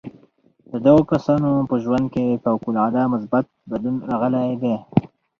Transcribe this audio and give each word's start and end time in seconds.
د 0.71 0.73
دغو 0.85 1.01
کسانو 1.11 1.49
په 1.69 1.75
ژوند 1.83 2.05
کې 2.13 2.39
فوق 2.43 2.63
العاده 2.71 3.01
مثبت 3.13 3.45
بدلون 3.71 3.95
راغلی 4.09 4.51
دی 4.61 4.75